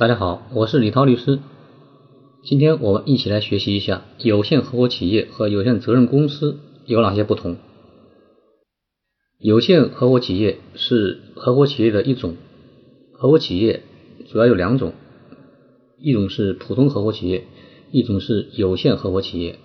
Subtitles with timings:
[0.00, 1.40] 大家好，我是李涛律师。
[2.42, 7.58] 今天我们一起来学习一下有限合伙企业和有限责任公司有哪些不同。
[9.38, 12.36] 有限合伙企业是合伙企业的一种，
[13.12, 13.82] 合伙企业
[14.32, 14.94] 主要有两种，
[15.98, 17.44] 一种是普通合伙企业，
[17.90, 19.58] 一种是有限合伙企业。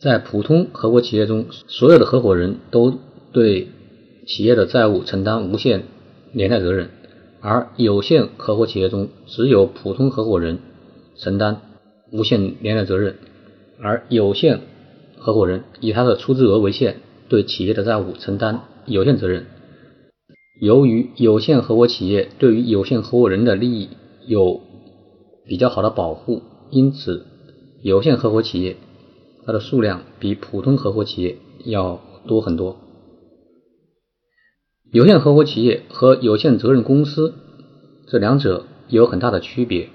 [0.00, 2.96] 在普通合伙企业中，所有的合伙人都
[3.32, 3.66] 对
[4.24, 5.82] 企业的债务承担无限
[6.32, 6.90] 连带责任。
[7.46, 10.60] 而有限合伙企业中，只有普通合伙人
[11.14, 11.60] 承担
[12.10, 13.16] 无限连带责任，
[13.78, 14.62] 而有限
[15.18, 16.96] 合伙人以他的出资额为限，
[17.28, 19.44] 对企业的债务承担有限责任。
[20.58, 23.90] 由于有限合伙企业对于有限合伙人的利益
[24.26, 24.62] 有
[25.44, 27.26] 比较好的保护，因此
[27.82, 28.78] 有限合伙企业
[29.44, 31.36] 它的数量比普通合伙企业
[31.66, 32.78] 要多很多。
[34.94, 37.34] 有限合伙企业和有限责任公司
[38.06, 39.88] 这两者有很大的区别。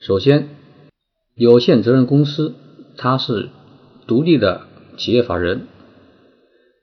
[0.00, 0.48] 首先，
[1.36, 2.56] 有限责任公司
[2.96, 3.50] 它是
[4.08, 4.62] 独立的
[4.98, 5.68] 企业法人，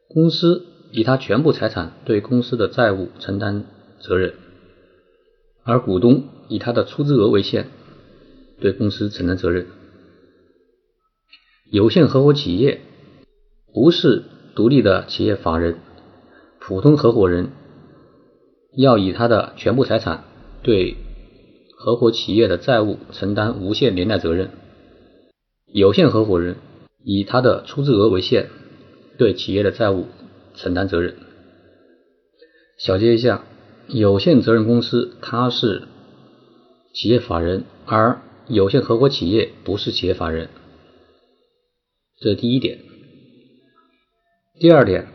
[0.08, 3.66] 公司以它全部财产对公司的债务承担
[4.00, 4.34] 责任，
[5.64, 7.68] 而股东以他的出资额为限，
[8.62, 9.68] 对公司承担责任。
[11.70, 12.80] 有限合伙企业
[13.74, 14.24] 不是
[14.56, 15.80] 独立的企业法人。
[16.70, 17.50] 普通合伙人
[18.78, 20.26] 要以他的全部财产
[20.62, 20.98] 对
[21.76, 24.52] 合伙企业的债务承担无限连带责任，
[25.66, 26.58] 有限合伙人
[27.04, 28.50] 以他的出资额为限，
[29.18, 30.06] 对企业的债务
[30.54, 31.16] 承担责任。
[32.78, 33.44] 小结一下，
[33.88, 35.88] 有限责任公司它是
[36.94, 40.50] 企业法人，而有限合伙企业不是企业法人，
[42.20, 42.78] 这是第一点。
[44.60, 45.08] 第二点。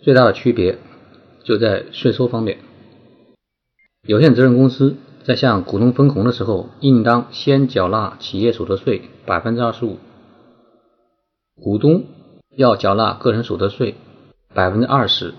[0.00, 0.78] 最大的区别
[1.44, 2.58] 就在税收方面。
[4.06, 9.98] 有限责任公司在向股东分红的时候，应当先缴纳企业所得税百分之二十五，
[11.60, 12.04] 股东
[12.56, 13.96] 要缴纳个人所得税
[14.54, 15.34] 百分之二十，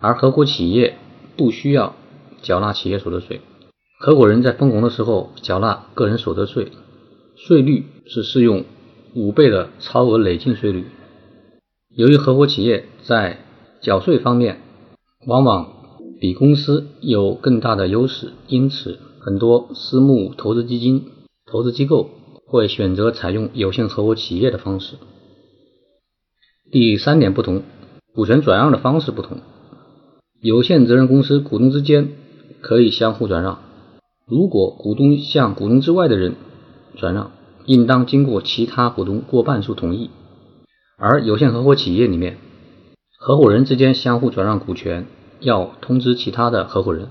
[0.00, 0.98] 而合伙企业
[1.36, 1.94] 不需要
[2.42, 3.40] 缴纳企业所得税。
[3.98, 6.72] 合伙人在分红的时候缴纳个人所得税，
[7.36, 8.64] 税率是适用
[9.14, 10.86] 五倍的超额累进税率。
[11.94, 13.38] 由于合伙企业在
[13.82, 14.60] 缴税方面
[15.26, 15.72] 往往
[16.20, 21.04] 比公司有更大的优势，因此很多私募投资基金、
[21.44, 22.08] 投资机构
[22.46, 24.96] 会选择采用有限合伙企业的方式。
[26.70, 27.62] 第三点不同，
[28.14, 29.38] 股权转让的方式不同。
[30.40, 32.08] 有限责任公司股东之间
[32.62, 33.60] 可以相互转让，
[34.26, 36.36] 如果股东向股东之外的人
[36.96, 37.32] 转让，
[37.66, 40.08] 应当经过其他股东过半数同意。
[40.98, 42.36] 而有限合伙企业里面，
[43.18, 45.06] 合伙人之间相互转让股权
[45.40, 47.08] 要通知其他的合伙人，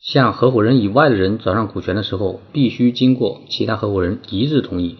[0.00, 4.96] 向合伙人以外的人转让股权的时候，必须经过其他合伙人一致同意。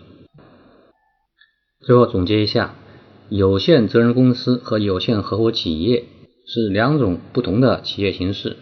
[1.81, 2.75] 最后总结一下，
[3.29, 6.05] 有限责任公司和有限合伙企业
[6.47, 8.57] 是两种不同的企业形式，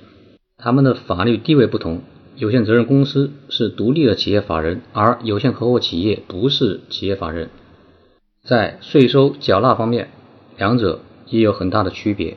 [0.56, 2.03] 他们的法律地位不同。
[2.37, 7.49] 有限责任公司是独立的企业法人，而有限合伙企业不是企业法人。
[8.46, 10.08] 在税收缴纳方面，
[10.56, 12.36] 两者也有很大的区别。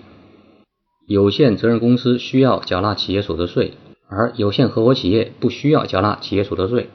[1.06, 3.74] 有限责任公司需要缴纳企业所得税，
[4.08, 6.90] 而有限合伙企业不需要缴纳企业所得税。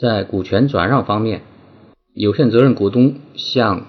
[0.00, 1.42] 在股权转让方面，
[2.14, 3.86] 有限责任股东向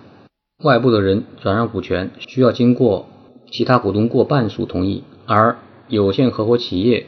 [0.64, 3.08] 外部的人转让股权，需要经过
[3.50, 7.06] 其他股东过半数同意；而有限合伙企业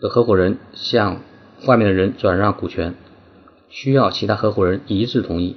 [0.00, 1.20] 的合伙人向
[1.66, 2.96] 外面的人转让股权。
[3.68, 5.56] 需要其他合伙人一致同意。